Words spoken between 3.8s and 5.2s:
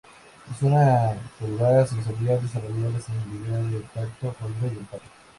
tacto, oído y olfato.